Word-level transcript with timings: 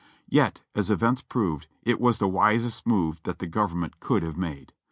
Yet, 0.31 0.61
as 0.73 0.89
events 0.89 1.21
proved, 1.21 1.67
it 1.83 2.01
was 2.01 2.17
the 2.17 2.27
wisest 2.27 2.87
move 2.87 3.19
that 3.21 3.37
the 3.37 3.45
Govern 3.45 3.81
ment 3.81 3.99
could 3.99 4.23
have 4.23 4.35
made. 4.35 4.73